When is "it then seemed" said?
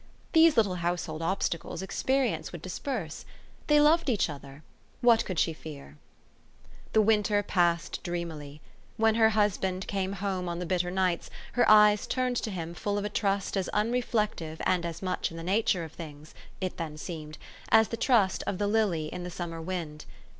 16.73-17.37